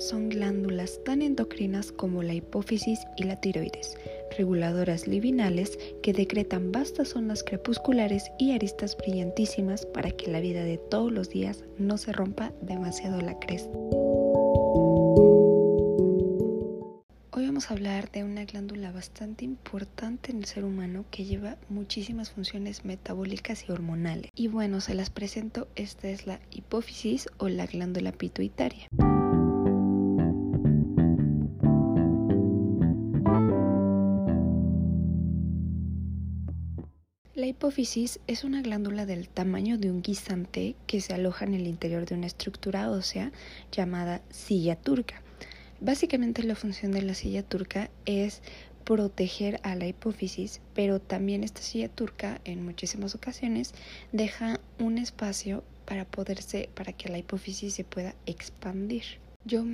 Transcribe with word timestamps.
son 0.00 0.30
glándulas 0.30 0.98
tan 1.04 1.20
endocrinas 1.20 1.92
como 1.92 2.22
la 2.22 2.32
hipófisis 2.32 3.00
y 3.16 3.24
la 3.24 3.36
tiroides, 3.36 3.96
reguladoras 4.36 5.06
libinales 5.06 5.78
que 6.02 6.14
decretan 6.14 6.72
vastas 6.72 7.10
zonas 7.10 7.44
crepusculares 7.44 8.32
y 8.38 8.52
aristas 8.52 8.96
brillantísimas 8.96 9.84
para 9.84 10.10
que 10.10 10.30
la 10.30 10.40
vida 10.40 10.64
de 10.64 10.78
todos 10.78 11.12
los 11.12 11.28
días 11.28 11.64
no 11.78 11.98
se 11.98 12.12
rompa 12.12 12.52
demasiado 12.62 13.20
la 13.20 13.38
cresta. 13.38 13.78
Hoy 17.32 17.46
vamos 17.46 17.70
a 17.70 17.74
hablar 17.74 18.10
de 18.10 18.24
una 18.24 18.44
glándula 18.46 18.92
bastante 18.92 19.44
importante 19.44 20.32
en 20.32 20.38
el 20.38 20.46
ser 20.46 20.64
humano 20.64 21.04
que 21.10 21.24
lleva 21.24 21.58
muchísimas 21.68 22.30
funciones 22.30 22.86
metabólicas 22.86 23.68
y 23.68 23.72
hormonales. 23.72 24.30
Y 24.34 24.48
bueno, 24.48 24.80
se 24.80 24.94
las 24.94 25.10
presento, 25.10 25.68
esta 25.76 26.08
es 26.08 26.26
la 26.26 26.40
hipófisis 26.50 27.28
o 27.36 27.48
la 27.48 27.66
glándula 27.66 28.12
pituitaria. 28.12 28.88
Hipófisis 37.60 38.20
es 38.26 38.42
una 38.44 38.62
glándula 38.62 39.04
del 39.04 39.28
tamaño 39.28 39.76
de 39.76 39.90
un 39.90 40.00
guisante 40.00 40.76
que 40.86 41.02
se 41.02 41.12
aloja 41.12 41.44
en 41.44 41.52
el 41.52 41.66
interior 41.66 42.06
de 42.06 42.14
una 42.14 42.26
estructura 42.26 42.90
ósea 42.90 43.32
llamada 43.70 44.22
silla 44.30 44.76
turca. 44.76 45.20
Básicamente 45.78 46.42
la 46.42 46.54
función 46.54 46.90
de 46.90 47.02
la 47.02 47.12
silla 47.12 47.42
turca 47.42 47.90
es 48.06 48.40
proteger 48.84 49.60
a 49.62 49.74
la 49.74 49.86
hipófisis, 49.86 50.62
pero 50.74 51.02
también 51.02 51.44
esta 51.44 51.60
silla 51.60 51.90
turca 51.90 52.40
en 52.46 52.64
muchísimas 52.64 53.14
ocasiones 53.14 53.74
deja 54.10 54.58
un 54.78 54.96
espacio 54.96 55.62
para 55.84 56.06
poderse 56.06 56.70
para 56.74 56.94
que 56.94 57.10
la 57.10 57.18
hipófisis 57.18 57.74
se 57.74 57.84
pueda 57.84 58.14
expandir. 58.24 59.04
Yo 59.44 59.66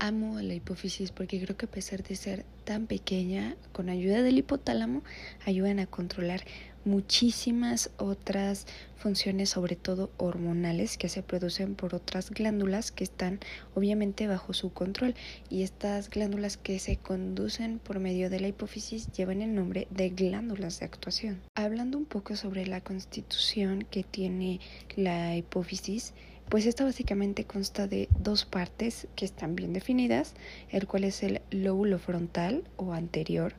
amo 0.00 0.40
la 0.40 0.54
hipófisis 0.54 1.12
porque 1.12 1.40
creo 1.40 1.56
que 1.56 1.66
a 1.66 1.70
pesar 1.70 2.02
de 2.02 2.16
ser 2.16 2.44
tan 2.64 2.88
pequeña, 2.88 3.54
con 3.70 3.88
ayuda 3.90 4.22
del 4.22 4.38
hipotálamo 4.38 5.04
ayudan 5.46 5.78
a 5.78 5.86
controlar 5.86 6.42
muchísimas 6.84 7.90
otras 7.96 8.66
funciones, 8.96 9.50
sobre 9.50 9.76
todo 9.76 10.10
hormonales, 10.16 10.96
que 10.96 11.08
se 11.08 11.22
producen 11.22 11.74
por 11.74 11.94
otras 11.94 12.30
glándulas 12.30 12.92
que 12.92 13.04
están 13.04 13.40
obviamente 13.74 14.26
bajo 14.26 14.52
su 14.52 14.72
control. 14.72 15.14
Y 15.50 15.62
estas 15.62 16.08
glándulas 16.08 16.56
que 16.56 16.78
se 16.78 16.96
conducen 16.96 17.78
por 17.78 17.98
medio 17.98 18.30
de 18.30 18.40
la 18.40 18.48
hipófisis 18.48 19.10
llevan 19.12 19.42
el 19.42 19.54
nombre 19.54 19.88
de 19.90 20.10
glándulas 20.10 20.80
de 20.80 20.86
actuación. 20.86 21.40
Hablando 21.54 21.98
un 21.98 22.04
poco 22.04 22.36
sobre 22.36 22.66
la 22.66 22.80
constitución 22.80 23.86
que 23.90 24.04
tiene 24.04 24.60
la 24.96 25.36
hipófisis, 25.36 26.14
pues 26.48 26.66
esta 26.66 26.84
básicamente 26.84 27.44
consta 27.44 27.86
de 27.86 28.08
dos 28.18 28.44
partes 28.44 29.08
que 29.16 29.24
están 29.24 29.56
bien 29.56 29.72
definidas, 29.72 30.34
el 30.70 30.86
cual 30.86 31.04
es 31.04 31.22
el 31.22 31.40
lóbulo 31.50 31.98
frontal 31.98 32.64
o 32.76 32.92
anterior, 32.92 33.54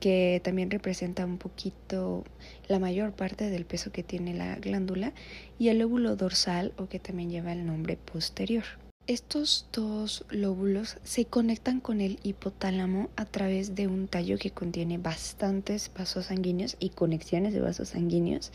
que 0.00 0.40
también 0.42 0.70
representa 0.70 1.24
un 1.24 1.38
poquito 1.38 2.24
la 2.68 2.78
mayor 2.78 3.12
parte 3.12 3.50
del 3.50 3.66
peso 3.66 3.92
que 3.92 4.02
tiene 4.02 4.34
la 4.34 4.56
glándula, 4.56 5.12
y 5.58 5.68
el 5.68 5.78
lóbulo 5.78 6.16
dorsal 6.16 6.72
o 6.76 6.88
que 6.88 6.98
también 6.98 7.30
lleva 7.30 7.52
el 7.52 7.66
nombre 7.66 7.96
posterior. 7.96 8.64
Estos 9.06 9.66
dos 9.72 10.24
lóbulos 10.30 10.98
se 11.02 11.24
conectan 11.24 11.80
con 11.80 12.00
el 12.00 12.20
hipotálamo 12.22 13.10
a 13.16 13.24
través 13.24 13.74
de 13.74 13.88
un 13.88 14.06
tallo 14.06 14.38
que 14.38 14.52
contiene 14.52 14.98
bastantes 14.98 15.90
vasos 15.96 16.26
sanguíneos 16.26 16.76
y 16.78 16.90
conexiones 16.90 17.52
de 17.52 17.60
vasos 17.60 17.88
sanguíneos 17.88 18.52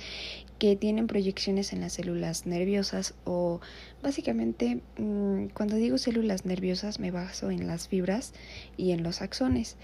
que 0.57 0.77
tienen 0.77 1.07
proyecciones 1.07 1.73
en 1.73 1.81
las 1.81 1.93
células 1.93 2.45
nerviosas 2.45 3.15
o 3.25 3.59
básicamente 4.01 4.79
mm, 4.97 5.47
cuando 5.47 5.75
digo 5.75 5.97
células 5.97 6.45
nerviosas 6.45 7.01
me 7.01 7.11
baso 7.11 7.51
en 7.51 7.67
las 7.67 7.89
fibras 7.89 8.33
y 8.77 8.91
en 8.91 9.03
los 9.03 9.21
axones. 9.21 9.75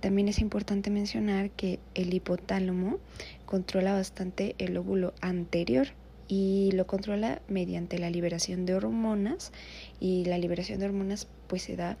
También 0.00 0.28
es 0.28 0.38
importante 0.38 0.90
mencionar 0.90 1.50
que 1.50 1.80
el 1.94 2.14
hipotálamo 2.14 2.98
controla 3.46 3.94
bastante 3.94 4.54
el 4.58 4.74
lóbulo 4.74 5.12
anterior 5.20 5.88
y 6.28 6.70
lo 6.72 6.86
controla 6.86 7.40
mediante 7.48 7.98
la 7.98 8.10
liberación 8.10 8.66
de 8.66 8.74
hormonas 8.74 9.50
y 9.98 10.24
la 10.26 10.38
liberación 10.38 10.78
de 10.78 10.86
hormonas 10.86 11.26
pues 11.48 11.62
se 11.62 11.74
da 11.74 11.96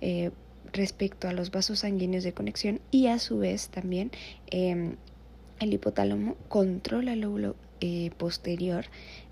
eh, 0.00 0.30
respecto 0.72 1.28
a 1.28 1.32
los 1.32 1.50
vasos 1.50 1.80
sanguíneos 1.80 2.22
de 2.22 2.34
conexión 2.34 2.80
y 2.90 3.06
a 3.08 3.18
su 3.18 3.38
vez 3.38 3.70
también 3.70 4.10
em, 4.50 4.96
el 5.58 5.72
hipotálamo 5.72 6.36
controla 6.48 7.14
el 7.14 7.22
lóbulo 7.22 7.56
eh, 7.80 8.10
posterior 8.16 8.86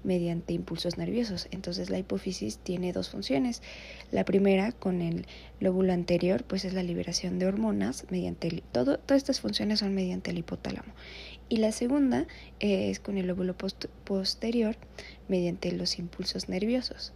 mediante 0.04 0.53
impulsos 0.53 0.98
nerviosos. 0.98 1.48
Entonces 1.50 1.91
la 1.91 1.98
hipófisis 1.98 2.59
tiene 2.59 2.92
dos 2.92 3.10
funciones. 3.10 3.62
La 4.10 4.25
primera 4.25 4.72
con 4.72 5.03
el 5.03 5.26
lóbulo 5.60 5.92
anterior 5.92 6.44
pues 6.44 6.64
es 6.64 6.72
la 6.72 6.82
liberación 6.82 7.38
de 7.38 7.47
hormonas 7.47 8.06
mediante 8.10 8.62
todo, 8.72 8.98
todas 8.98 9.19
estas 9.19 9.41
funciones 9.41 9.81
son 9.81 9.94
mediante 9.94 10.31
el 10.31 10.38
hipotálamo. 10.38 10.92
Y 11.48 11.59
la 11.59 11.72
segunda 11.72 12.26
es 12.60 13.00
con 13.00 13.16
el 13.19 13.26
lóbulo 13.26 13.54
posterior 14.04 14.76
mediante 15.28 15.72
los 15.72 15.98
impulsos 15.98 16.48
nerviosos. 16.48 17.12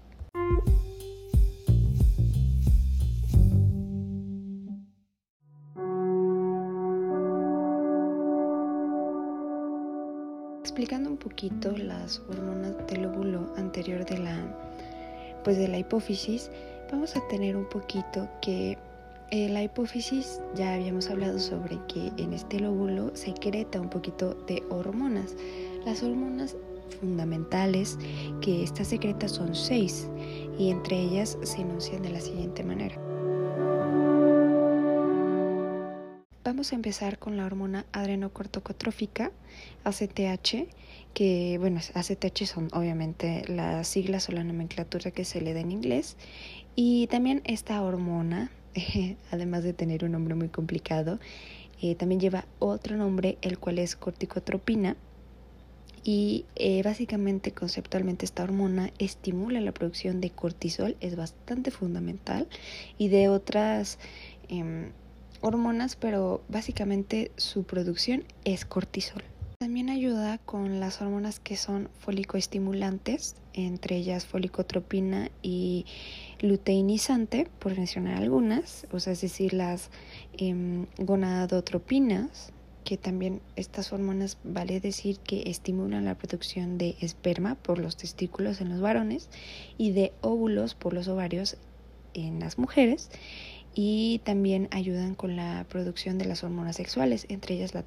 Poquito 11.22 11.76
las 11.76 12.20
hormonas 12.28 12.74
del 12.88 13.02
lóbulo 13.02 13.52
anterior 13.56 14.04
de 14.04 14.18
la 14.18 14.36
pues 15.44 15.56
de 15.58 15.68
la 15.68 15.78
hipófisis, 15.78 16.50
vamos 16.90 17.16
a 17.16 17.28
tener 17.28 17.56
un 17.56 17.68
poquito 17.68 18.28
que 18.40 18.78
eh, 19.30 19.48
la 19.48 19.62
hipófisis 19.62 20.40
ya 20.54 20.74
habíamos 20.74 21.10
hablado 21.10 21.38
sobre 21.38 21.78
que 21.88 22.12
en 22.22 22.32
este 22.32 22.60
lóbulo 22.60 23.10
secreta 23.14 23.80
un 23.80 23.88
poquito 23.88 24.34
de 24.46 24.62
hormonas. 24.68 25.34
Las 25.84 26.02
hormonas 26.02 26.56
fundamentales 27.00 27.98
que 28.40 28.62
esta 28.62 28.84
secreta 28.84 29.26
son 29.26 29.54
seis 29.54 30.08
y 30.58 30.70
entre 30.70 31.00
ellas 31.00 31.38
se 31.42 31.62
enuncian 31.62 32.02
de 32.02 32.10
la 32.10 32.20
siguiente 32.20 32.62
manera. 32.62 33.01
Vamos 36.52 36.72
a 36.72 36.76
empezar 36.76 37.18
con 37.18 37.38
la 37.38 37.46
hormona 37.46 37.86
adrenocorticotrófica, 37.92 39.32
ACTH, 39.84 40.68
que 41.14 41.56
bueno, 41.58 41.80
ACTH 41.94 42.44
son 42.44 42.68
obviamente 42.74 43.42
las 43.48 43.88
siglas 43.88 44.28
o 44.28 44.32
la 44.32 44.44
nomenclatura 44.44 45.12
que 45.12 45.24
se 45.24 45.40
le 45.40 45.54
da 45.54 45.60
en 45.60 45.72
inglés. 45.72 46.18
Y 46.76 47.06
también 47.06 47.40
esta 47.46 47.80
hormona, 47.80 48.50
además 49.30 49.64
de 49.64 49.72
tener 49.72 50.04
un 50.04 50.12
nombre 50.12 50.34
muy 50.34 50.48
complicado, 50.48 51.18
eh, 51.80 51.94
también 51.94 52.20
lleva 52.20 52.44
otro 52.58 52.98
nombre, 52.98 53.38
el 53.40 53.58
cual 53.58 53.78
es 53.78 53.96
corticotropina. 53.96 54.98
Y 56.04 56.44
eh, 56.56 56.82
básicamente, 56.82 57.52
conceptualmente, 57.52 58.26
esta 58.26 58.42
hormona 58.42 58.92
estimula 58.98 59.58
la 59.62 59.72
producción 59.72 60.20
de 60.20 60.28
cortisol, 60.28 60.98
es 61.00 61.16
bastante 61.16 61.70
fundamental, 61.70 62.46
y 62.98 63.08
de 63.08 63.30
otras 63.30 63.98
em, 64.50 64.90
hormonas, 65.42 65.96
pero 65.96 66.42
básicamente 66.48 67.30
su 67.36 67.64
producción 67.64 68.24
es 68.44 68.64
cortisol. 68.64 69.22
También 69.58 69.90
ayuda 69.90 70.38
con 70.38 70.80
las 70.80 71.00
hormonas 71.00 71.38
que 71.38 71.56
son 71.56 71.88
folicoestimulantes, 72.00 73.36
entre 73.52 73.96
ellas 73.96 74.26
folicotropina 74.26 75.30
y 75.40 75.86
luteinizante, 76.40 77.48
por 77.60 77.76
mencionar 77.76 78.16
algunas, 78.16 78.86
o 78.90 78.98
sea, 78.98 79.12
es 79.12 79.20
decir, 79.20 79.52
las 79.52 79.90
eh, 80.36 80.86
gonadotropinas, 80.98 82.52
que 82.84 82.96
también 82.96 83.40
estas 83.54 83.92
hormonas 83.92 84.38
vale 84.42 84.80
decir 84.80 85.18
que 85.20 85.44
estimulan 85.46 86.04
la 86.04 86.16
producción 86.16 86.78
de 86.78 86.96
esperma 87.00 87.54
por 87.54 87.78
los 87.78 87.96
testículos 87.96 88.60
en 88.60 88.70
los 88.70 88.80
varones 88.80 89.28
y 89.78 89.92
de 89.92 90.12
óvulos 90.20 90.74
por 90.74 90.92
los 90.92 91.06
ovarios 91.06 91.56
en 92.14 92.40
las 92.40 92.58
mujeres 92.58 93.10
y 93.74 94.20
también 94.24 94.68
ayudan 94.70 95.14
con 95.14 95.36
la 95.36 95.64
producción 95.68 96.18
de 96.18 96.26
las 96.26 96.44
hormonas 96.44 96.76
sexuales, 96.76 97.26
entre 97.28 97.54
ellas 97.54 97.74
la, 97.74 97.84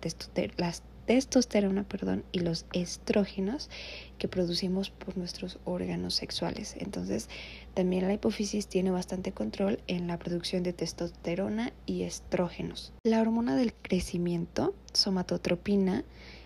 testosterona 1.06 1.84
perdón, 1.84 2.24
y 2.32 2.40
los 2.40 2.66
estrógenos 2.74 3.70
que 4.18 4.28
producimos 4.28 4.90
por 4.90 5.18
nuestros 5.18 5.60
órganos 5.64 6.16
sexuales. 6.16 6.76
Entonces, 6.80 7.30
también 7.74 8.08
la 8.08 8.14
hipófisis 8.14 8.68
tiene 8.68 8.92
bastante 8.92 9.32
control 9.32 9.80
en 9.88 10.08
la 10.08 10.18
producción 10.18 10.64
de 10.64 10.74
testosterona 10.74 11.74
y 11.86 12.04
estrógenos. 12.04 12.94
La 13.04 13.22
hormona 13.22 13.56
del 13.56 13.74
crecimiento, 13.74 14.74
somatotropina, 14.94 16.04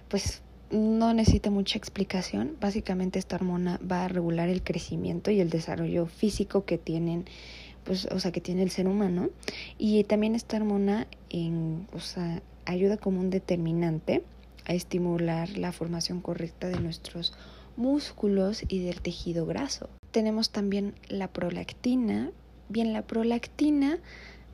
pues 0.10 0.42
no 0.72 1.14
necesita 1.14 1.50
mucha 1.50 1.78
explicación. 1.78 2.56
Básicamente 2.60 3.20
esta 3.20 3.38
hormona 3.38 3.80
va 3.90 4.06
a 4.06 4.08
regular 4.08 4.50
el 4.50 4.62
crecimiento 4.64 5.32
y 5.32 5.40
el 5.40 5.50
desarrollo 5.50 6.06
físico 6.06 6.66
que 6.66 6.78
tienen 6.78 7.26
pues, 7.90 8.06
o 8.12 8.20
sea, 8.20 8.32
que 8.32 8.40
tiene 8.40 8.62
el 8.62 8.70
ser 8.70 8.88
humano. 8.88 9.32
Y 9.80 10.04
también 10.04 10.36
esta 10.36 10.58
hormona 10.58 11.08
en, 11.32 11.88
o 11.92 12.00
sea, 12.00 12.40
ayuda 12.66 12.98
como 12.98 13.20
un 13.20 13.32
determinante 13.32 14.22
a 14.66 14.76
estimular 14.76 15.58
la 15.58 15.72
formación 15.72 16.22
correcta 16.22 16.68
de 16.68 16.80
nuestros 16.80 17.34
músculos 17.78 18.62
y 18.68 18.84
del 18.84 19.02
tejido 19.02 19.48
graso. 19.48 19.90
Tenemos 20.12 20.52
también 20.52 20.94
la 21.08 21.30
prolactina, 21.30 22.30
Bien, 22.72 22.94
la 22.94 23.02
prolactina, 23.02 23.98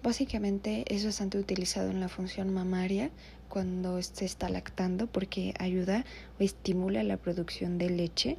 básicamente 0.01 0.85
es 0.87 1.03
bastante 1.03 1.37
utilizado 1.37 1.91
en 1.91 1.99
la 1.99 2.07
función 2.07 2.53
mamaria 2.53 3.11
cuando 3.49 4.01
se 4.01 4.23
está 4.23 4.47
lactando 4.47 5.07
porque 5.07 5.53
ayuda 5.59 6.05
o 6.39 6.43
estimula 6.43 7.03
la 7.03 7.17
producción 7.17 7.77
de 7.77 7.89
leche 7.89 8.37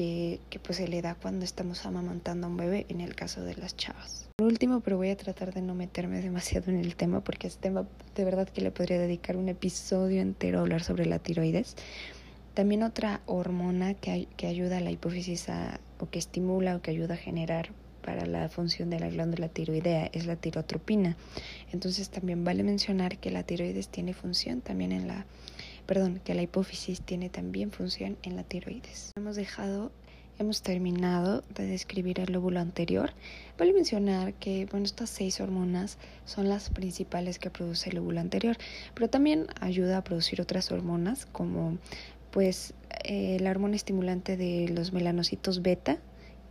que, 0.00 0.58
pues 0.60 0.78
se 0.78 0.88
le 0.88 1.02
da 1.02 1.14
cuando 1.14 1.44
estamos 1.44 1.84
amamantando 1.84 2.46
a 2.46 2.50
un 2.50 2.56
bebé, 2.56 2.86
en 2.88 3.02
el 3.02 3.14
caso 3.14 3.42
de 3.42 3.54
las 3.56 3.76
chavas. 3.76 4.28
Por 4.36 4.46
último, 4.46 4.80
pero 4.80 4.96
voy 4.96 5.10
a 5.10 5.16
tratar 5.16 5.52
de 5.52 5.60
no 5.60 5.74
meterme 5.74 6.20
demasiado 6.22 6.70
en 6.70 6.78
el 6.78 6.96
tema 6.96 7.20
porque 7.20 7.46
este 7.48 7.60
tema 7.60 7.86
de 8.14 8.24
verdad 8.24 8.48
que 8.48 8.62
le 8.62 8.70
podría 8.70 8.98
dedicar 8.98 9.36
un 9.36 9.48
episodio 9.50 10.22
entero 10.22 10.58
a 10.58 10.62
hablar 10.62 10.82
sobre 10.82 11.04
la 11.04 11.18
tiroides. 11.18 11.76
También 12.54 12.82
otra 12.82 13.20
hormona 13.26 13.94
que, 13.94 14.26
ayuda 14.46 14.78
a 14.78 14.80
la 14.80 14.90
hipófisis 14.90 15.48
a, 15.50 15.80
o 15.98 16.08
que 16.08 16.18
estimula 16.18 16.76
o 16.76 16.82
que 16.82 16.90
ayuda 16.90 17.14
a 17.14 17.18
generar 17.18 17.70
para 18.02 18.24
la 18.24 18.48
función 18.48 18.88
de 18.88 19.00
la 19.00 19.10
glándula 19.10 19.48
tiroidea 19.48 20.08
es 20.12 20.24
la 20.24 20.36
tirotropina. 20.36 21.16
Entonces 21.72 22.08
también 22.08 22.42
vale 22.44 22.62
mencionar 22.62 23.18
que 23.18 23.30
la 23.30 23.42
tiroides 23.42 23.88
tiene 23.88 24.14
función 24.14 24.62
también 24.62 24.92
en 24.92 25.06
la 25.06 25.26
perdón, 25.90 26.20
que 26.22 26.34
la 26.34 26.42
hipófisis 26.42 27.00
tiene 27.02 27.30
también 27.30 27.72
función 27.72 28.16
en 28.22 28.36
la 28.36 28.44
tiroides. 28.44 29.10
Hemos 29.16 29.34
dejado, 29.34 29.90
hemos 30.38 30.62
terminado 30.62 31.42
de 31.52 31.66
describir 31.66 32.20
el 32.20 32.32
lóbulo 32.32 32.60
anterior. 32.60 33.12
Vale 33.58 33.72
mencionar 33.72 34.34
que, 34.34 34.66
bueno, 34.70 34.86
estas 34.86 35.10
seis 35.10 35.40
hormonas 35.40 35.98
son 36.24 36.48
las 36.48 36.70
principales 36.70 37.40
que 37.40 37.50
produce 37.50 37.90
el 37.90 37.96
lóbulo 37.96 38.20
anterior, 38.20 38.56
pero 38.94 39.10
también 39.10 39.48
ayuda 39.60 39.96
a 39.96 40.04
producir 40.04 40.40
otras 40.40 40.70
hormonas 40.70 41.26
como, 41.26 41.76
pues, 42.30 42.72
eh, 43.02 43.38
la 43.40 43.50
hormona 43.50 43.74
estimulante 43.74 44.36
de 44.36 44.68
los 44.68 44.92
melanocitos 44.92 45.60
beta, 45.60 45.98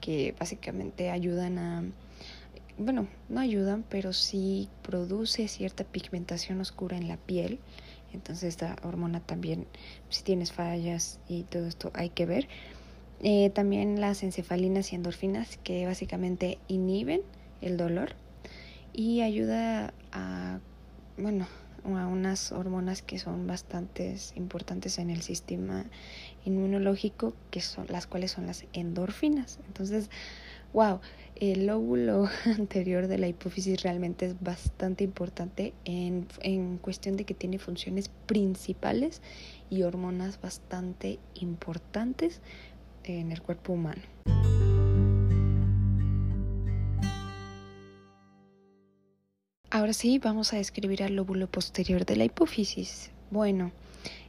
que 0.02 0.36
básicamente 0.38 1.12
ayudan 1.12 1.60
a 1.60 1.84
bueno, 2.78 3.08
no 3.28 3.42
ayudan, 3.42 3.84
pero 3.90 4.14
sí 4.14 4.70
produce 4.84 5.50
cierta 5.50 5.84
pigmentación 5.84 6.62
oscura 6.62 6.96
en 6.96 7.10
la 7.10 7.18
piel 7.18 7.60
entonces 8.14 8.44
esta 8.44 8.76
hormona 8.84 9.20
también, 9.20 9.68
si 10.10 10.24
tienes 10.24 10.52
fallas 10.52 11.20
y 11.28 11.44
todo 11.44 11.68
esto 11.68 11.92
hay 11.94 12.10
que 12.10 12.26
ver. 12.26 12.48
Eh, 13.22 13.50
también 13.50 14.00
las 14.00 14.24
encefalinas 14.24 14.94
y 14.94 14.96
endorfinas 14.96 15.58
que 15.58 15.86
básicamente 15.86 16.58
inhiben 16.70 17.22
el 17.62 17.76
dolor 17.76 18.16
y 18.94 19.22
ayuda 19.22 19.94
a, 20.12 20.60
bueno, 21.18 21.48
a 21.86 22.08
unas 22.08 22.52
hormonas 22.52 23.02
que 23.02 23.20
son 23.20 23.48
bastante 23.48 24.16
importantes 24.36 25.00
en 25.00 25.10
el 25.10 25.22
sistema 25.22 25.86
inmunológico, 26.46 27.34
que 27.52 27.62
son 27.62 27.88
las 27.90 28.08
cuales 28.08 28.32
son 28.32 28.48
las 28.48 28.66
endorfinas. 28.74 29.60
Entonces, 29.68 30.10
wow, 30.74 31.00
el 31.36 31.68
lóbulo 31.68 32.28
anterior 32.46 33.08
de 33.08 33.18
la 33.18 33.28
hipófisis 33.28 33.82
realmente 33.84 34.26
es 34.26 34.42
bastante 34.42 35.04
importante 35.04 35.74
en, 35.86 36.28
en, 36.42 36.78
cuestión 36.78 37.18
de 37.18 37.26
que 37.26 37.34
tiene 37.34 37.60
funciones 37.60 38.10
principales 38.26 39.22
y 39.70 39.84
hormonas 39.84 40.42
bastante 40.42 41.20
importantes 41.36 42.42
en 43.04 43.32
el 43.32 43.42
cuerpo 43.42 43.74
humano. 43.74 44.02
Ahora 49.72 49.94
sí, 49.94 50.18
vamos 50.18 50.52
a 50.52 50.58
describir 50.58 51.04
al 51.04 51.16
lóbulo 51.16 51.48
posterior 51.48 52.04
de 52.06 52.16
la 52.16 52.26
hipófisis. 52.26 53.12
Bueno, 53.30 53.72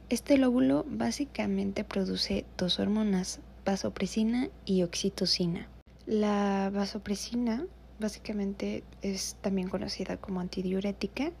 este 0.09 0.37
lóbulo 0.37 0.85
básicamente 0.87 1.83
produce 1.83 2.45
dos 2.57 2.79
hormonas, 2.79 3.39
vasopresina 3.65 4.49
y 4.65 4.83
oxitocina. 4.83 5.67
La 6.05 6.71
vasopresina 6.73 7.65
básicamente 7.99 8.83
es 9.01 9.37
también 9.41 9.69
conocida 9.69 10.17
como 10.17 10.39
antidiurética 10.39 11.31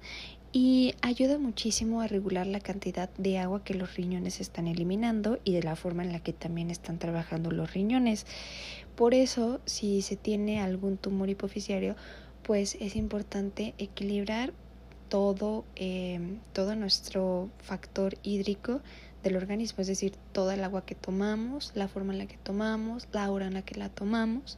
y 0.53 0.93
ayuda 1.01 1.37
muchísimo 1.37 2.01
a 2.01 2.07
regular 2.07 2.45
la 2.45 2.59
cantidad 2.59 3.09
de 3.17 3.39
agua 3.39 3.63
que 3.63 3.73
los 3.73 3.95
riñones 3.95 4.39
están 4.41 4.67
eliminando 4.67 5.39
y 5.43 5.53
de 5.53 5.63
la 5.63 5.75
forma 5.75 6.03
en 6.03 6.11
la 6.11 6.19
que 6.19 6.33
también 6.33 6.69
están 6.69 6.99
trabajando 6.99 7.51
los 7.51 7.73
riñones. 7.73 8.25
Por 8.95 9.13
eso, 9.13 9.61
si 9.65 10.01
se 10.01 10.17
tiene 10.17 10.61
algún 10.61 10.97
tumor 10.97 11.29
hipofisiario, 11.29 11.95
pues 12.43 12.77
es 12.79 12.95
importante 12.95 13.73
equilibrar 13.77 14.53
todo, 15.09 15.65
eh, 15.75 16.37
todo 16.53 16.75
nuestro 16.75 17.49
factor 17.59 18.17
hídrico 18.23 18.81
del 19.23 19.35
organismo, 19.35 19.81
es 19.81 19.87
decir, 19.87 20.13
toda 20.31 20.53
el 20.55 20.63
agua 20.63 20.85
que 20.85 20.95
tomamos, 20.95 21.71
la 21.75 21.87
forma 21.87 22.13
en 22.13 22.19
la 22.19 22.25
que 22.25 22.37
tomamos, 22.37 23.07
la 23.11 23.29
hora 23.29 23.47
en 23.47 23.53
la 23.53 23.61
que 23.61 23.75
la 23.75 23.89
tomamos, 23.89 24.57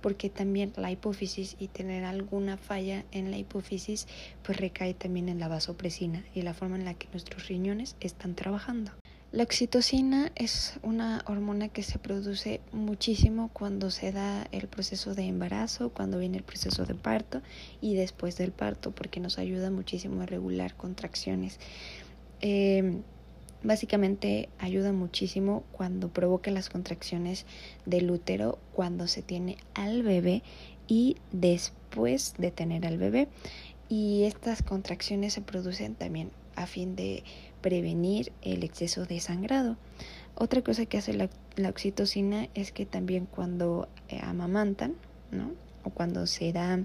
porque 0.00 0.30
también 0.30 0.72
la 0.76 0.90
hipófisis 0.90 1.56
y 1.58 1.68
tener 1.68 2.04
alguna 2.04 2.56
falla 2.56 3.04
en 3.10 3.30
la 3.30 3.38
hipófisis 3.38 4.06
pues 4.42 4.58
recae 4.58 4.94
también 4.94 5.28
en 5.28 5.40
la 5.40 5.48
vasopresina 5.48 6.24
y 6.34 6.42
la 6.42 6.54
forma 6.54 6.76
en 6.76 6.84
la 6.84 6.94
que 6.94 7.08
nuestros 7.12 7.48
riñones 7.48 7.96
están 8.00 8.34
trabajando. 8.34 8.92
La 9.32 9.42
oxitocina 9.42 10.30
es 10.36 10.78
una 10.82 11.24
hormona 11.26 11.68
que 11.68 11.82
se 11.82 11.98
produce 11.98 12.60
muchísimo 12.70 13.50
cuando 13.52 13.90
se 13.90 14.12
da 14.12 14.46
el 14.52 14.68
proceso 14.68 15.16
de 15.16 15.24
embarazo, 15.24 15.88
cuando 15.88 16.20
viene 16.20 16.36
el 16.36 16.44
proceso 16.44 16.84
de 16.84 16.94
parto 16.94 17.42
y 17.80 17.96
después 17.96 18.36
del 18.36 18.52
parto, 18.52 18.92
porque 18.92 19.18
nos 19.18 19.38
ayuda 19.38 19.70
muchísimo 19.70 20.22
a 20.22 20.26
regular 20.26 20.76
contracciones. 20.76 21.58
Eh, 22.42 23.00
Básicamente 23.64 24.50
ayuda 24.58 24.92
muchísimo 24.92 25.64
cuando 25.72 26.10
provoca 26.10 26.50
las 26.50 26.68
contracciones 26.68 27.46
del 27.86 28.10
útero, 28.10 28.58
cuando 28.74 29.08
se 29.08 29.22
tiene 29.22 29.56
al 29.72 30.02
bebé 30.02 30.42
y 30.86 31.16
después 31.32 32.34
de 32.36 32.50
tener 32.50 32.86
al 32.86 32.98
bebé. 32.98 33.28
Y 33.88 34.24
estas 34.24 34.62
contracciones 34.62 35.32
se 35.32 35.40
producen 35.40 35.94
también 35.94 36.30
a 36.56 36.66
fin 36.66 36.94
de 36.94 37.24
prevenir 37.62 38.32
el 38.42 38.64
exceso 38.64 39.06
de 39.06 39.18
sangrado. 39.20 39.78
Otra 40.34 40.60
cosa 40.60 40.84
que 40.84 40.98
hace 40.98 41.14
la, 41.14 41.30
oxitocina 41.66 42.48
es 42.54 42.70
que 42.70 42.84
también 42.84 43.24
cuando 43.24 43.88
eh, 44.10 44.20
amamantan, 44.22 44.94
¿no? 45.30 45.52
O 45.84 45.90
cuando 45.90 46.26
se 46.26 46.52
da 46.52 46.80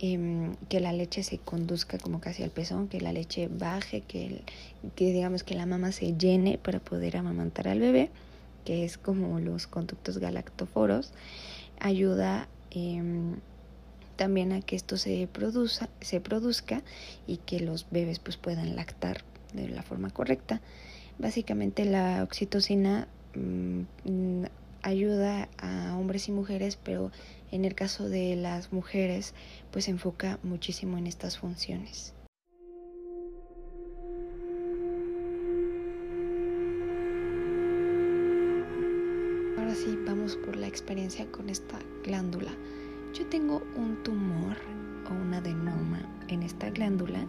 Em, 0.00 0.56
que 0.68 0.80
la 0.80 0.92
leche 0.92 1.22
se 1.22 1.38
conduzca 1.38 1.98
como 1.98 2.20
casi 2.20 2.42
al 2.42 2.50
pezón, 2.50 2.88
que 2.88 3.00
la 3.00 3.12
leche 3.12 3.48
baje, 3.48 4.00
que, 4.00 4.42
que 4.96 5.12
digamos 5.12 5.44
que 5.44 5.54
la 5.54 5.66
mama 5.66 5.92
se 5.92 6.16
llene 6.16 6.58
para 6.58 6.80
poder 6.80 7.16
amamantar 7.16 7.68
al 7.68 7.78
bebé, 7.78 8.10
que 8.64 8.84
es 8.84 8.98
como 8.98 9.38
los 9.38 9.68
conductos 9.68 10.18
galactoforos, 10.18 11.12
ayuda 11.78 12.48
em, 12.72 13.36
también 14.16 14.52
a 14.52 14.62
que 14.62 14.74
esto 14.74 14.96
se, 14.96 15.28
produza, 15.32 15.88
se 16.00 16.20
produzca 16.20 16.82
y 17.28 17.36
que 17.38 17.60
los 17.60 17.86
bebés 17.90 18.18
pues 18.18 18.36
puedan 18.36 18.74
lactar 18.74 19.22
de 19.52 19.68
la 19.68 19.82
forma 19.82 20.10
correcta. 20.10 20.60
Básicamente 21.18 21.84
la 21.84 22.24
oxitocina 22.24 23.06
mm, 23.36 24.44
ayuda 24.84 25.48
a 25.58 25.96
hombres 25.96 26.28
y 26.28 26.32
mujeres, 26.32 26.78
pero 26.82 27.10
en 27.50 27.64
el 27.64 27.74
caso 27.74 28.08
de 28.08 28.36
las 28.36 28.72
mujeres, 28.72 29.34
pues 29.72 29.86
se 29.86 29.90
enfoca 29.90 30.38
muchísimo 30.42 30.98
en 30.98 31.06
estas 31.06 31.38
funciones. 31.38 32.14
Ahora 39.56 39.74
sí, 39.74 39.98
vamos 40.06 40.36
por 40.36 40.54
la 40.56 40.68
experiencia 40.68 41.26
con 41.32 41.48
esta 41.48 41.78
glándula. 42.04 42.52
Yo 43.14 43.26
tengo 43.26 43.62
un 43.76 44.02
tumor 44.02 44.56
o 45.08 45.14
un 45.14 45.32
adenoma 45.32 46.02
en 46.28 46.42
esta 46.42 46.68
glándula 46.68 47.26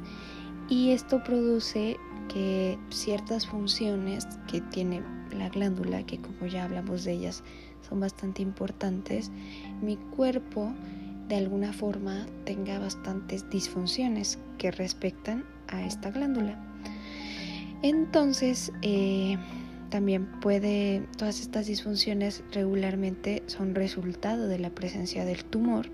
y 0.68 0.92
esto 0.92 1.24
produce 1.24 1.98
que 2.28 2.78
ciertas 2.90 3.48
funciones 3.48 4.26
que 4.52 4.60
tiene 4.60 5.04
la 5.36 5.50
glándula, 5.50 6.06
que 6.06 6.18
como 6.18 6.48
ya 6.48 6.64
hablamos 6.64 7.04
de 7.04 7.14
ellas, 7.14 7.44
son 7.88 8.00
bastante 8.00 8.42
importantes, 8.42 9.32
mi 9.82 9.98
cuerpo 9.98 10.74
de 11.28 11.36
alguna 11.38 11.74
forma 11.74 12.26
tenga 12.46 12.80
bastantes 12.80 13.50
disfunciones 13.50 14.40
que 14.58 14.72
respectan 14.72 15.44
a 15.68 15.86
esta 15.86 16.12
glándula. 16.12 16.60
Entonces, 17.82 18.72
eh, 18.82 19.38
también 19.90 20.26
puede, 20.42 21.08
todas 21.18 21.40
estas 21.40 21.68
disfunciones 21.68 22.44
regularmente 22.52 23.44
son 23.48 23.76
resultado 23.76 24.48
de 24.48 24.60
la 24.60 24.70
presencia 24.70 25.26
del 25.26 25.46
tumor 25.46 25.90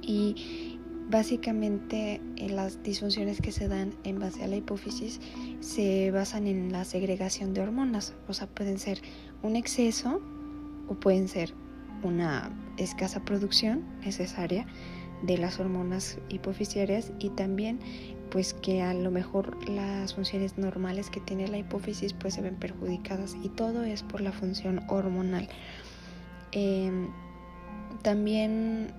y 0.00 0.71
básicamente 1.12 2.20
eh, 2.36 2.48
las 2.48 2.82
disfunciones 2.82 3.40
que 3.40 3.52
se 3.52 3.68
dan 3.68 3.94
en 4.02 4.18
base 4.18 4.42
a 4.42 4.48
la 4.48 4.56
hipófisis 4.56 5.20
se 5.60 6.10
basan 6.10 6.46
en 6.46 6.72
la 6.72 6.84
segregación 6.84 7.52
de 7.52 7.60
hormonas, 7.60 8.14
o 8.28 8.32
sea, 8.32 8.48
pueden 8.48 8.78
ser 8.78 9.00
un 9.42 9.54
exceso 9.54 10.20
o 10.88 10.94
pueden 10.94 11.28
ser 11.28 11.52
una 12.02 12.50
escasa 12.78 13.20
producción 13.24 13.84
necesaria 14.00 14.66
de 15.22 15.36
las 15.36 15.60
hormonas 15.60 16.18
hipofisiarias 16.30 17.12
y 17.20 17.28
también 17.28 17.78
pues 18.30 18.54
que 18.54 18.80
a 18.80 18.94
lo 18.94 19.10
mejor 19.10 19.68
las 19.68 20.14
funciones 20.14 20.56
normales 20.56 21.10
que 21.10 21.20
tiene 21.20 21.46
la 21.46 21.58
hipófisis 21.58 22.14
pues 22.14 22.34
se 22.34 22.40
ven 22.40 22.56
perjudicadas 22.56 23.36
y 23.42 23.50
todo 23.50 23.84
es 23.84 24.02
por 24.02 24.22
la 24.22 24.32
función 24.32 24.80
hormonal. 24.88 25.46
Em, 26.52 27.08
también 28.02 28.94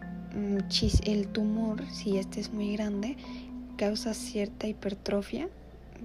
el 1.06 1.28
tumor, 1.28 1.84
si 1.92 2.18
este 2.18 2.40
es 2.40 2.52
muy 2.52 2.74
grande, 2.76 3.18
causa 3.78 4.14
cierta 4.14 4.68
hipertrofia 4.68 5.50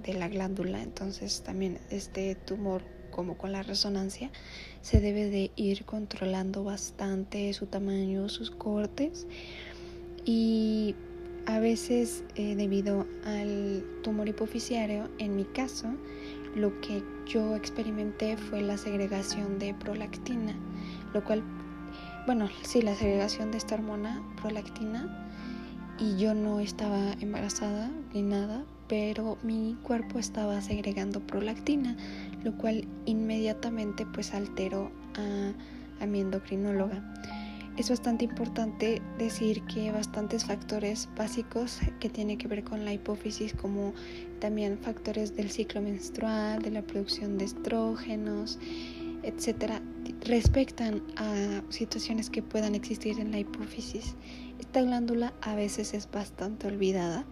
de 0.05 0.15
la 0.15 0.29
glándula, 0.29 0.83
entonces 0.83 1.43
también 1.43 1.79
este 1.91 2.35
tumor 2.35 2.83
como 3.11 3.37
con 3.37 3.53
la 3.53 3.63
resonancia 3.63 4.31
se 4.83 5.01
debe 5.01 5.29
de 5.29 5.51
ir 5.57 5.85
controlando 5.85 6.63
bastante 6.63 7.53
su 7.53 7.67
tamaño, 7.67 8.29
sus 8.29 8.51
cortes. 8.51 9.27
Y 10.25 10.95
a 11.47 11.59
veces 11.59 12.23
eh, 12.37 12.55
debido 12.55 13.07
al 13.25 13.85
tumor 14.03 14.29
hipoficiario, 14.29 15.09
en 15.19 15.35
mi 15.37 15.45
caso, 15.45 15.89
lo 16.55 16.81
que 16.81 17.03
yo 17.27 17.57
experimenté 17.57 18.37
fue 18.37 18.61
la 18.61 18.77
segregación 18.77 19.59
de 19.59 19.75
prolactina, 19.75 20.55
lo 21.15 21.25
cual, 21.25 21.43
bueno, 22.29 22.51
sí, 22.61 22.83
la 22.83 22.95
segregación 22.95 23.51
de 23.51 23.57
esta 23.57 23.75
hormona 23.75 24.23
prolactina 24.43 25.09
y 25.99 26.19
yo 26.19 26.35
no 26.35 26.61
estaba 26.61 27.13
embarazada 27.21 27.91
ni 28.13 28.21
nada, 28.21 28.67
pero 28.87 29.39
mi 29.43 29.79
cuerpo 29.83 30.19
estaba 30.19 30.61
segregando 30.61 31.21
prolactina, 31.21 31.97
lo 32.45 32.55
cual 32.59 32.87
inmediatamente 33.07 34.05
pues 34.05 34.35
alteró 34.35 34.93
a, 36.03 36.05
mi 36.05 36.21
endocrinóloga. 36.21 37.03
Es 37.79 37.89
bastante 37.89 38.27
importante 38.27 39.01
decir 39.17 39.63
que 39.63 39.91
bastantes 39.91 40.45
factores 40.45 41.09
básicos 41.17 41.81
que 41.99 42.11
tienen 42.11 42.37
que 42.37 42.47
ver 42.47 42.63
con 42.63 42.85
la 42.85 42.93
hipófisis, 42.93 43.55
como 43.55 43.95
también 44.39 44.77
factores 44.77 45.35
del 45.35 45.51
ciclo 45.51 45.81
menstrual, 45.81 46.61
de 46.61 46.73
la 46.73 46.83
producción 46.83 47.39
de 47.39 47.47
estrógenos, 47.47 48.59
etcétera, 49.23 49.81
respectan 50.29 51.03
a 51.17 51.63
situaciones 51.71 52.29
que 52.29 52.43
puedan 52.43 52.75
existir 52.75 53.19
en 53.19 53.33
la 53.33 53.39
hipófisis. 53.39 54.15
Esta 54.61 54.83
glándula 54.83 55.33
a 55.41 55.55
veces 55.55 55.95
es 55.95 56.09
bastante 56.11 56.67
olvidada, 56.67 57.25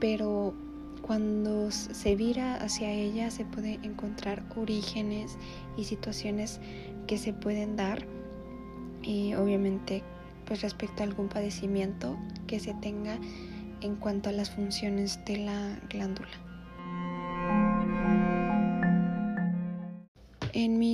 pero 0.00 0.52
cuando 1.00 1.70
se 1.70 2.16
vira 2.16 2.56
hacia 2.56 2.90
ella 2.90 3.30
se 3.30 3.44
puede 3.44 3.74
encontrar 3.84 4.42
orígenes 4.56 5.38
y 5.76 5.84
situaciones 5.84 6.60
que 7.06 7.18
se 7.18 7.32
pueden 7.32 7.76
dar 7.76 8.04
y 9.02 9.34
obviamente 9.34 10.02
pues 10.44 10.60
respecto 10.62 11.02
a 11.02 11.06
algún 11.06 11.28
padecimiento 11.28 12.18
que 12.46 12.58
se 12.58 12.74
tenga 12.74 13.18
en 13.80 13.96
cuanto 13.96 14.30
a 14.30 14.32
las 14.32 14.50
funciones 14.50 15.24
de 15.24 15.36
la 15.38 15.78
glándula. 15.88 16.43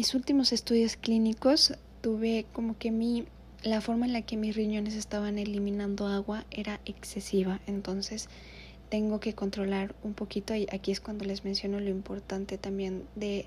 Mis 0.01 0.15
últimos 0.15 0.55
estudios 0.55 0.97
clínicos 0.97 1.75
tuve 2.01 2.47
como 2.55 2.79
que 2.79 2.91
mi 2.91 3.27
la 3.63 3.83
forma 3.83 4.07
en 4.07 4.15
la 4.15 4.23
que 4.23 4.39
mis 4.39 4.57
riñones 4.57 4.95
estaban 4.95 5.37
eliminando 5.37 6.07
agua 6.07 6.47
era 6.51 6.81
excesiva, 6.87 7.61
entonces 7.67 8.31
tengo 8.89 9.21
que 9.21 9.35
controlar 9.35 9.95
un 10.03 10.15
poquito 10.15 10.55
y 10.55 10.67
aquí 10.73 10.91
es 10.91 11.03
cuando 11.03 11.27
les 11.27 11.45
menciono 11.45 11.81
lo 11.81 11.91
importante 11.91 12.57
también 12.57 13.05
de, 13.15 13.45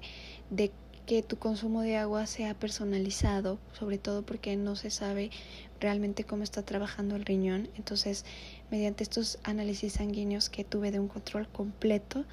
de 0.52 0.72
que 1.08 1.24
tu 1.24 1.38
consumo 1.38 1.82
de 1.82 1.98
agua 1.98 2.28
sea 2.28 2.54
personalizado, 2.54 3.58
sobre 3.72 3.98
todo 3.98 4.22
porque 4.22 4.56
no 4.56 4.76
se 4.76 4.92
sabe 4.92 5.32
realmente 5.80 6.24
cómo 6.24 6.44
está 6.44 6.62
trabajando 6.62 7.16
el 7.16 7.26
riñón. 7.26 7.68
Entonces, 7.78 8.26
mediante 8.74 9.04
estos 9.04 9.38
análisis 9.44 9.94
sanguíneos 9.94 10.50
que 10.50 10.64
tuve 10.64 10.90
de 10.90 11.00
un 11.00 11.08
control 11.08 11.48
completo, 11.48 12.26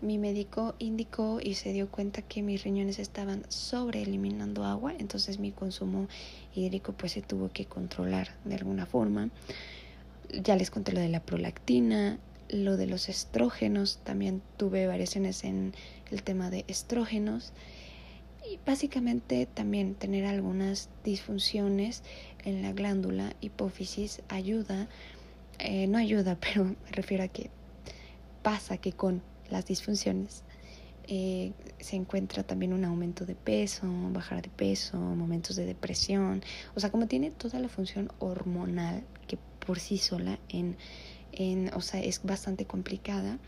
mi 0.00 0.16
médico 0.16 0.76
indicó 0.78 1.40
y 1.42 1.54
se 1.54 1.72
dio 1.72 1.90
cuenta 1.90 2.22
que 2.22 2.40
mis 2.40 2.62
riñones 2.62 3.00
estaban 3.00 3.42
sobre 3.48 4.02
eliminando 4.02 4.62
agua, 4.62 4.94
entonces 4.96 5.40
mi 5.40 5.50
consumo 5.50 6.06
hídrico 6.54 6.92
pues 6.92 7.10
se 7.10 7.20
tuvo 7.20 7.50
que 7.50 7.64
controlar 7.64 8.28
de 8.44 8.54
alguna 8.54 8.86
forma. 8.86 9.30
Ya 10.30 10.54
les 10.54 10.70
conté 10.70 10.92
lo 10.92 11.00
de 11.00 11.08
la 11.08 11.18
prolactina, 11.18 12.20
lo 12.48 12.76
de 12.76 12.86
los 12.86 13.08
estrógenos, 13.08 13.98
también 14.04 14.40
tuve 14.56 14.86
variaciones 14.86 15.42
en 15.42 15.74
el 16.12 16.22
tema 16.22 16.48
de 16.48 16.64
estrógenos 16.68 17.52
y 18.48 18.60
básicamente 18.64 19.46
también 19.46 19.96
tener 19.96 20.26
algunas 20.26 20.90
disfunciones 21.02 22.04
en 22.44 22.62
la 22.62 22.72
glándula 22.72 23.34
hipófisis 23.40 24.22
ayuda, 24.28 24.88
eh, 25.58 25.86
no 25.86 25.98
ayuda, 25.98 26.36
pero 26.40 26.64
me 26.64 26.76
refiero 26.92 27.24
a 27.24 27.28
que 27.28 27.50
pasa 28.42 28.78
que 28.78 28.92
con 28.92 29.22
las 29.50 29.66
disfunciones 29.66 30.44
eh, 31.06 31.52
se 31.80 31.96
encuentra 31.96 32.42
también 32.42 32.72
un 32.72 32.84
aumento 32.84 33.24
de 33.24 33.34
peso, 33.34 33.86
bajar 34.12 34.42
de 34.42 34.50
peso, 34.50 34.98
momentos 34.98 35.56
de 35.56 35.64
depresión, 35.64 36.42
o 36.74 36.80
sea, 36.80 36.90
como 36.90 37.06
tiene 37.06 37.30
toda 37.30 37.58
la 37.58 37.68
función 37.68 38.12
hormonal 38.18 39.04
que 39.26 39.38
por 39.64 39.80
sí 39.80 39.98
sola 39.98 40.38
en, 40.48 40.76
en 41.32 41.72
o 41.74 41.80
sea, 41.80 42.00
es 42.00 42.22
bastante 42.22 42.66
complicada 42.66 43.38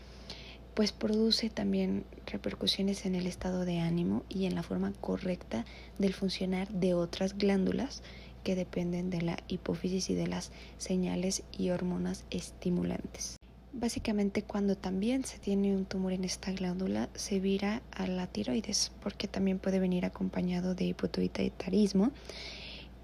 pues 0.73 0.91
produce 0.91 1.49
también 1.49 2.05
repercusiones 2.25 3.05
en 3.05 3.15
el 3.15 3.27
estado 3.27 3.65
de 3.65 3.79
ánimo 3.79 4.23
y 4.29 4.45
en 4.45 4.55
la 4.55 4.63
forma 4.63 4.93
correcta 4.93 5.65
del 5.97 6.13
funcionar 6.13 6.69
de 6.69 6.93
otras 6.93 7.37
glándulas 7.37 8.03
que 8.43 8.55
dependen 8.55 9.09
de 9.09 9.21
la 9.21 9.37
hipófisis 9.47 10.09
y 10.09 10.15
de 10.15 10.27
las 10.27 10.51
señales 10.77 11.43
y 11.51 11.69
hormonas 11.69 12.25
estimulantes. 12.29 13.37
Básicamente 13.73 14.43
cuando 14.43 14.75
también 14.75 15.23
se 15.23 15.39
tiene 15.39 15.75
un 15.75 15.85
tumor 15.85 16.11
en 16.11 16.25
esta 16.25 16.51
glándula 16.51 17.09
se 17.15 17.39
vira 17.39 17.81
a 17.91 18.05
la 18.05 18.27
tiroides 18.27 18.91
porque 19.01 19.27
también 19.27 19.59
puede 19.59 19.79
venir 19.79 20.03
acompañado 20.05 20.75
de 20.75 20.85
hipotiroidismo 20.85 22.11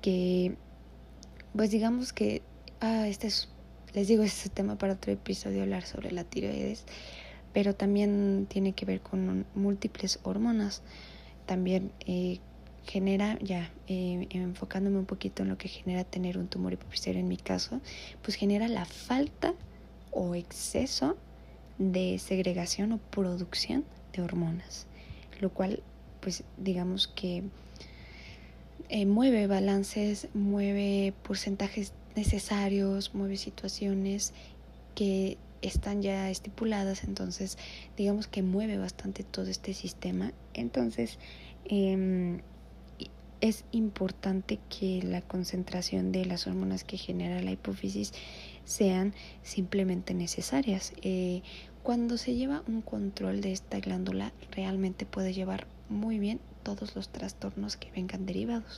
que 0.01 0.56
pues 1.56 1.72
digamos 1.72 2.12
que 2.12 2.41
ah, 2.82 3.08
este 3.08 3.27
es 3.27 3.48
les 3.94 4.10
digo 4.10 4.24
este 4.24 4.50
tema 4.50 4.77
para 4.77 4.94
otro 4.94 5.13
episodio 5.13 5.63
hablar 5.63 5.86
sobre 5.86 6.12
la 6.12 6.25
tiroides 6.25 6.84
pero 7.58 7.74
también 7.74 8.46
tiene 8.48 8.74
que 8.74 8.86
ver 8.86 9.01
con 9.01 9.48
múltiples 9.56 10.20
hormonas. 10.22 10.84
También 11.48 11.91
eh, 12.06 12.39
genera, 12.88 13.38
ya 13.41 13.70
eh, 13.88 14.27
enfocándome 14.32 14.98
un 14.98 15.06
poquito 15.06 15.44
en 15.44 15.50
lo 15.50 15.58
que 15.58 15.67
genera 15.67 16.03
tener 16.03 16.38
un 16.38 16.48
tumor 16.48 16.74
hipoficiario 16.74 17.20
en 17.20 17.27
mi 17.27 17.38
caso, 17.38 17.82
pues 18.22 18.36
genera 18.36 18.67
la 18.67 18.86
falta 18.86 19.53
o 20.12 20.36
exceso 20.36 21.17
de 21.77 22.17
segregación 22.17 22.94
o 22.94 22.98
producción 22.98 23.84
de 24.13 24.22
hormonas, 24.22 24.88
lo 25.39 25.50
cual 25.51 25.84
pues 26.22 26.44
digamos 26.58 27.08
que 27.08 27.44
eh, 28.89 29.06
mueve 29.06 29.48
balances, 29.48 30.29
mueve 30.34 31.13
porcentajes 31.24 31.94
necesarios, 32.15 33.13
mueve 33.13 33.38
situaciones 33.38 34.34
que 34.96 35.38
están 35.62 36.01
ya 36.01 36.29
estipuladas, 36.29 37.03
entonces 37.03 37.58
digamos 37.98 38.27
que 38.27 38.44
mueve 38.44 38.77
bastante 38.77 39.24
todo 39.24 39.48
este 39.48 39.74
sistema. 39.74 40.32
Entonces 40.53 41.20
em, 41.65 42.39
es 43.41 43.65
importante 43.72 44.60
que 44.70 45.01
la 45.03 45.22
concentración 45.22 46.12
de 46.12 46.25
las 46.25 46.48
hormonas 46.48 46.84
que 46.84 46.98
genera 46.98 47.41
la 47.41 47.51
hipófisis 47.51 48.13
sean 48.65 49.13
simplemente 49.44 50.13
necesarias. 50.13 50.94
Eh, 51.01 51.41
cuando 51.84 52.17
se 52.17 52.36
lleva 52.36 52.63
un 52.67 52.82
control 52.82 53.41
de 53.41 53.51
esta 53.51 53.79
glándula, 53.79 54.34
realmente 54.51 55.06
puede 55.06 55.34
llevar 55.34 55.67
muy 55.89 56.20
bien 56.20 56.39
todos 56.63 56.96
los 56.96 57.10
trastornos 57.10 57.77
que 57.77 57.91
vengan 57.91 58.25
derivados. 58.25 58.77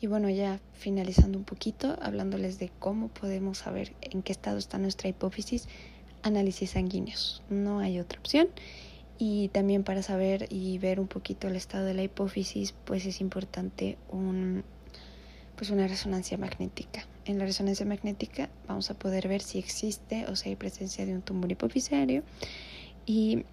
Y 0.00 0.08
bueno, 0.08 0.28
ya 0.30 0.60
finalizando 0.72 1.38
un 1.38 1.44
poquito, 1.44 1.96
hablándoles 2.02 2.58
de 2.58 2.72
cómo 2.80 3.06
podemos 3.06 3.58
saber 3.58 3.94
en 4.00 4.22
qué 4.22 4.32
estado 4.32 4.58
está 4.58 4.78
nuestra 4.78 5.08
hipófisis, 5.08 5.68
análisis 6.22 6.70
sanguíneos. 6.70 7.44
No 7.50 7.78
hay 7.78 8.00
otra 8.00 8.18
opción. 8.18 8.48
Y 9.24 9.50
también 9.50 9.84
para 9.84 10.02
saber 10.02 10.48
y 10.50 10.78
ver 10.78 10.98
un 10.98 11.06
poquito 11.06 11.46
el 11.46 11.54
estado 11.54 11.84
de 11.84 11.94
la 11.94 12.02
hipófisis, 12.02 12.74
pues 12.84 13.06
es 13.06 13.20
importante 13.20 13.96
un, 14.10 14.64
pues 15.54 15.70
una 15.70 15.86
resonancia 15.86 16.36
magnética. 16.38 17.06
En 17.24 17.38
la 17.38 17.44
resonancia 17.44 17.86
magnética 17.86 18.50
vamos 18.66 18.90
a 18.90 18.94
poder 18.94 19.28
ver 19.28 19.40
si 19.40 19.60
existe 19.60 20.26
o 20.26 20.34
si 20.34 20.48
hay 20.48 20.56
presencia 20.56 21.06
de 21.06 21.14
un 21.14 21.22
tumor 21.22 21.52
hipoficiario 21.52 22.24
y 23.06 23.44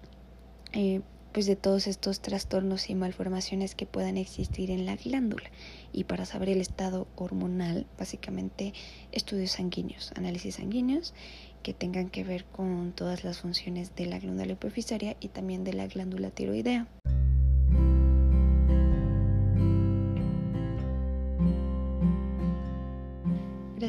eh, 0.72 1.02
pues 1.32 1.46
de 1.46 1.56
todos 1.56 1.86
estos 1.86 2.20
trastornos 2.20 2.90
y 2.90 2.94
malformaciones 2.94 3.74
que 3.74 3.86
puedan 3.86 4.16
existir 4.16 4.70
en 4.70 4.86
la 4.86 4.96
glándula 4.96 5.50
y 5.92 6.04
para 6.04 6.26
saber 6.26 6.48
el 6.48 6.60
estado 6.60 7.06
hormonal, 7.16 7.86
básicamente 7.98 8.72
estudios 9.12 9.52
sanguíneos, 9.52 10.12
análisis 10.16 10.56
sanguíneos 10.56 11.14
que 11.62 11.74
tengan 11.74 12.08
que 12.08 12.24
ver 12.24 12.44
con 12.44 12.92
todas 12.92 13.24
las 13.24 13.38
funciones 13.38 13.94
de 13.94 14.06
la 14.06 14.18
glándula 14.18 14.52
hipofisaria 14.52 15.16
y 15.20 15.28
también 15.28 15.64
de 15.64 15.74
la 15.74 15.86
glándula 15.86 16.30
tiroidea. 16.30 16.86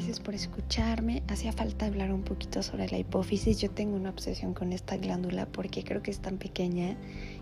gracias 0.02 0.20
por 0.20 0.34
escucharme. 0.34 1.22
Hacía 1.28 1.52
falta 1.52 1.86
hablar 1.86 2.12
un 2.12 2.24
poquito 2.24 2.64
sobre 2.64 2.90
la 2.90 2.98
hipófisis. 2.98 3.60
Yo 3.62 3.70
tengo 3.70 3.96
una 3.96 4.10
obsesión 4.10 4.56
con 4.56 4.74
esta 4.74 4.98
glándula 4.98 5.46
porque 5.46 5.84
creo 5.84 6.02
que 6.02 6.10
es 6.10 6.18
tan 6.18 6.38
pequeña 6.38 6.98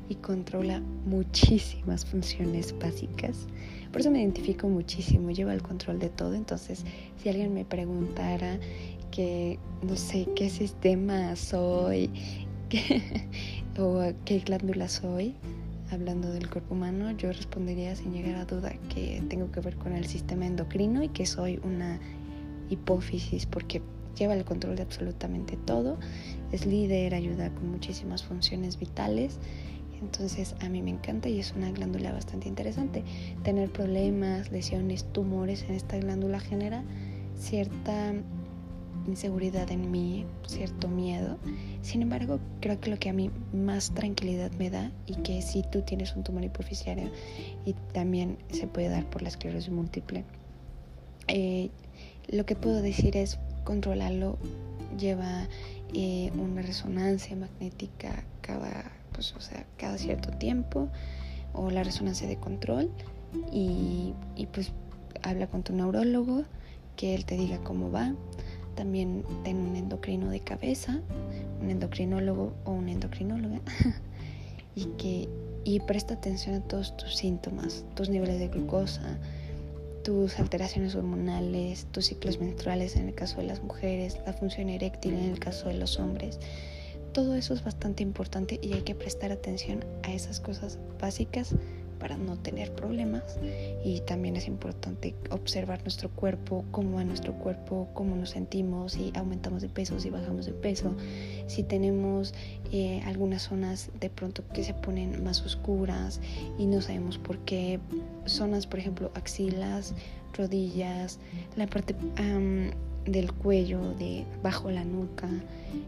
y 0.10 0.16
controla 0.16 0.82
muchísimas 1.06 2.06
funciones 2.06 2.76
básicas. 2.78 3.48
Por 3.92 4.02
eso 4.02 4.12
me 4.12 4.20
identifico 4.20 4.68
muchísimo, 4.68 5.32
lleva 5.32 5.54
el 5.54 5.62
control 5.62 6.00
de 6.00 6.10
todo. 6.10 6.34
Entonces, 6.34 6.84
si 7.18 7.30
alguien 7.30 7.54
me 7.54 7.64
preguntara 7.64 8.60
que, 9.12 9.60
no 9.82 9.96
sé, 9.96 10.28
qué 10.36 10.50
sistema 10.50 11.36
soy 11.36 12.10
o 13.80 14.02
qué 14.26 14.40
glándula 14.40 14.90
soy, 14.90 15.36
hablando 15.92 16.32
del 16.32 16.50
cuerpo 16.50 16.76
humano, 16.76 17.12
yo 17.12 17.32
respondería 17.32 17.96
sin 17.96 18.14
llegar 18.14 18.36
a 18.36 18.46
duda 18.46 18.74
que 18.94 19.24
tengo 19.30 19.52
que 19.52 19.60
ver 19.60 19.76
con 19.78 19.94
el 19.94 20.06
sistema 20.06 20.46
endocrino 20.46 21.04
y 21.04 21.10
que 21.10 21.26
soy 21.26 21.60
una 21.64 22.00
hipófisis 22.70 23.46
porque 23.46 23.82
lleva 24.16 24.34
el 24.34 24.46
control 24.46 24.76
de 24.76 24.84
absolutamente 24.84 25.58
todo, 25.66 25.98
es 26.52 26.66
líder, 26.66 27.16
ayuda 27.16 27.50
con 27.54 27.72
muchísimas 27.72 28.24
funciones 28.24 28.78
vitales. 28.78 29.40
Entonces 30.02 30.56
a 30.62 30.70
mí 30.70 30.82
me 30.82 30.92
encanta 30.92 31.30
y 31.30 31.40
es 31.40 31.54
una 31.54 31.72
glándula 31.72 32.12
bastante 32.12 32.48
interesante. 32.48 33.04
Tener 33.44 33.72
problemas, 33.72 34.52
lesiones, 34.52 35.06
tumores 35.12 35.64
en 35.64 35.76
esta 35.76 35.98
glándula 35.98 36.40
genera 36.40 36.84
cierta 37.38 38.14
inseguridad 39.08 39.72
en 39.72 39.92
mí, 39.92 40.26
cierto 40.48 40.88
miedo. 40.88 41.38
Sin 41.82 42.02
embargo, 42.02 42.40
creo 42.60 42.80
que 42.80 42.90
lo 42.90 42.98
que 42.98 43.10
a 43.10 43.14
mí 43.14 43.32
más 43.54 43.92
tranquilidad 43.92 44.52
me 44.54 44.70
da 44.70 44.92
y 45.06 45.16
que 45.16 45.42
si 45.42 45.64
tú 45.64 45.82
tienes 45.82 46.16
un 46.16 46.24
tumor 46.24 46.44
hipoficiario 46.44 47.10
y 47.66 47.74
también 47.94 48.38
se 48.52 48.68
puede 48.68 48.90
dar 48.90 49.10
por 49.10 49.22
la 49.22 49.30
esclerosis 49.30 49.72
múltiple, 49.72 50.24
eh, 51.28 51.70
lo 52.28 52.46
que 52.46 52.56
puedo 52.56 52.82
decir 52.82 53.18
es 53.18 53.40
controlarlo 53.64 54.38
lleva 54.98 55.48
eh, 55.94 56.32
una 56.38 56.62
resonancia 56.62 57.36
magnética 57.36 58.24
cada, 58.42 58.92
pues, 59.20 59.36
o 59.36 59.42
sea, 59.42 59.66
cada 59.76 59.98
cierto 59.98 60.32
tiempo 60.32 60.88
o 61.54 61.70
la 61.72 61.84
resonancia 61.84 62.26
de 62.26 62.38
control 62.38 62.90
y, 63.52 64.14
y 64.38 64.46
pues 64.46 64.72
habla 65.24 65.48
con 65.48 65.62
tu 65.62 65.74
neurólogo 65.74 66.46
que 66.96 67.16
él 67.16 67.26
te 67.26 67.36
diga 67.36 67.58
cómo 67.60 67.92
va 67.92 68.14
también 68.80 69.26
ten 69.44 69.58
un 69.58 69.76
endocrino 69.76 70.30
de 70.30 70.40
cabeza, 70.40 71.02
un 71.62 71.70
endocrinólogo 71.70 72.54
o 72.64 72.72
una 72.72 72.94
endocrinóloga 72.94 73.60
y 74.76 74.86
que 74.98 75.28
y 75.66 75.82
presta 75.82 76.14
atención 76.14 76.56
a 76.56 76.62
todos 76.62 76.96
tus 76.96 77.18
síntomas, 77.18 77.84
tus 77.96 78.08
niveles 78.08 78.40
de 78.40 78.48
glucosa, 78.48 79.20
tus 80.06 80.40
alteraciones 80.40 80.96
hormonales, 80.96 81.88
tus 81.92 82.06
ciclos 82.06 82.40
menstruales 82.40 82.96
en 82.96 83.10
el 83.10 83.16
caso 83.16 83.42
de 83.42 83.48
las 83.48 83.62
mujeres, 83.62 84.18
la 84.26 84.32
función 84.32 84.70
eréctil 84.70 85.14
en 85.14 85.26
el 85.30 85.40
caso 85.40 85.68
de 85.68 85.74
los 85.74 86.00
hombres. 86.00 86.40
Todo 87.20 87.36
eso 87.36 87.54
es 87.54 87.66
bastante 87.66 88.02
importante 88.02 88.62
y 88.64 88.72
hay 88.72 88.84
que 88.84 88.96
prestar 88.96 89.34
atención 89.34 89.84
a 90.04 90.14
esas 90.14 90.40
cosas 90.40 90.80
básicas 91.02 91.54
para 92.00 92.16
no 92.16 92.38
tener 92.38 92.72
problemas. 92.72 93.38
Y 93.84 94.00
también 94.00 94.38
es 94.38 94.48
importante 94.48 95.14
observar 95.30 95.82
nuestro 95.82 96.10
cuerpo, 96.12 96.64
cómo 96.72 96.96
va 96.96 97.04
nuestro 97.04 97.34
cuerpo, 97.34 97.90
cómo 97.94 98.16
nos 98.16 98.30
sentimos, 98.30 98.94
si 98.94 99.12
aumentamos 99.16 99.62
de 99.62 99.68
peso, 99.68 100.00
si 100.00 100.10
bajamos 100.10 100.46
de 100.46 100.54
peso, 100.54 100.96
si 101.48 101.64
tenemos 101.64 102.34
eh, 102.72 103.02
algunas 103.04 103.42
zonas 103.42 103.90
de 104.00 104.10
pronto 104.10 104.48
que 104.54 104.64
se 104.64 104.74
ponen 104.74 105.22
más 105.22 105.42
oscuras 105.42 106.22
y 106.58 106.68
no 106.68 106.82
sabemos 106.82 107.18
por 107.18 107.38
qué, 107.40 107.82
zonas 108.28 108.66
por 108.66 108.80
ejemplo 108.80 109.12
axilas, 109.14 109.94
rodillas, 110.38 111.20
la 111.58 111.68
parte 111.68 111.98
del 113.06 113.34
cuello, 113.34 113.94
de 113.96 114.24
bajo 114.42 114.72
la 114.72 114.86
nuca, 114.86 115.28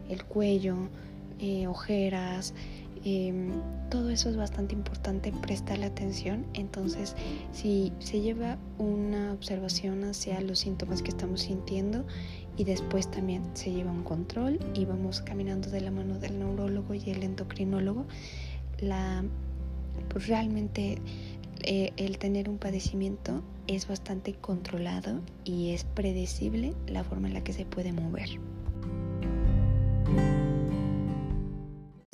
el 0.10 0.26
cuello, 0.26 0.90
eh, 1.42 1.68
ojeras, 1.68 2.54
Em, 3.04 3.50
todo 3.90 4.12
eso 4.12 4.30
es 4.30 4.38
bastante 4.38 4.76
importante 4.76 5.32
prestarle 5.42 5.86
atención. 5.86 6.46
Entonces, 6.54 7.16
si 7.52 7.92
se 8.00 8.22
lleva 8.22 8.58
una 8.78 9.34
observación 9.34 10.04
hacia 10.04 10.40
los 10.42 10.60
síntomas 10.60 11.02
que 11.02 11.10
estamos 11.10 11.42
sintiendo 11.42 12.06
y 12.58 12.64
después 12.64 13.10
también 13.10 13.44
se 13.54 13.72
lleva 13.72 13.92
un 13.92 14.04
control 14.04 14.60
y 14.76 14.86
vamos 14.86 15.22
caminando 15.22 15.70
de 15.70 15.82
la 15.82 15.90
mano 15.90 16.20
del 16.20 16.38
neurólogo 16.38 16.94
y 16.94 17.10
el 17.10 17.24
endocrinólogo, 17.24 18.06
la, 18.80 19.24
pues 20.10 20.28
realmente 20.28 21.00
eh, 21.64 21.94
el 21.98 22.20
tener 22.20 22.50
un 22.50 22.60
padecimiento 22.60 23.42
es 23.66 23.88
bastante 23.88 24.34
controlado 24.34 25.22
y 25.44 25.72
es 25.72 25.86
predecible 25.86 26.76
la 26.88 27.04
forma 27.04 27.30
en 27.30 27.34
la 27.34 27.44
que 27.44 27.54
se 27.54 27.66
puede 27.66 27.94
mover. 27.94 28.30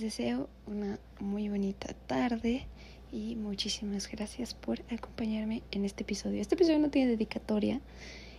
Deseo 0.07 0.47
una 0.67 0.99
muy 1.19 1.49
bonita 1.49 1.93
tarde 1.93 2.65
y 3.11 3.35
muchísimas 3.35 4.09
gracias 4.09 4.53
por 4.53 4.79
acompañarme 4.89 5.63
en 5.71 5.83
este 5.83 6.03
episodio. 6.03 6.39
Este 6.39 6.55
episodio 6.55 6.79
no 6.79 6.89
tiene 6.89 7.11
dedicatoria, 7.11 7.81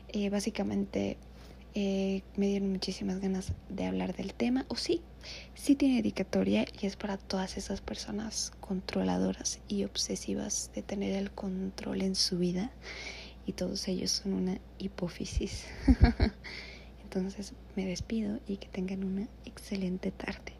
eh, 0.08 0.30
básicamente 0.30 1.18
eh, 1.74 2.22
me 2.36 2.46
dieron 2.46 2.72
muchísimas 2.72 3.20
ganas 3.20 3.52
de 3.68 3.84
hablar 3.84 4.16
del 4.16 4.32
tema, 4.32 4.64
o 4.68 4.76
sí, 4.76 5.02
sí 5.54 5.74
tiene 5.74 5.96
dedicatoria 5.96 6.64
y 6.80 6.86
es 6.86 6.96
para 6.96 7.18
todas 7.18 7.58
esas 7.58 7.82
personas 7.82 8.52
controladoras 8.60 9.60
y 9.68 9.84
obsesivas 9.84 10.70
de 10.74 10.80
tener 10.80 11.16
el 11.16 11.30
control 11.32 12.00
en 12.00 12.14
su 12.14 12.38
vida 12.38 12.72
y 13.44 13.52
todos 13.52 13.88
ellos 13.88 14.10
son 14.10 14.32
una 14.32 14.58
hipófisis. 14.78 15.66
Entonces 17.04 17.52
me 17.76 17.84
despido 17.84 18.40
y 18.46 18.56
que 18.56 18.68
tengan 18.68 19.04
una 19.04 19.28
excelente 19.44 20.10
tarde. 20.12 20.57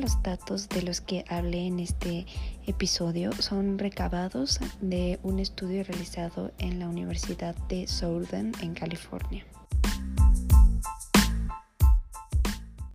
Los 0.00 0.22
datos 0.22 0.68
de 0.68 0.82
los 0.82 1.00
que 1.00 1.24
hablé 1.28 1.66
en 1.66 1.78
este 1.78 2.26
episodio 2.66 3.32
son 3.32 3.78
recabados 3.78 4.58
de 4.80 5.18
un 5.22 5.38
estudio 5.38 5.84
realizado 5.84 6.52
en 6.58 6.78
la 6.78 6.88
Universidad 6.88 7.54
de 7.68 7.86
Southern 7.86 8.52
en 8.62 8.74
California. 8.74 9.44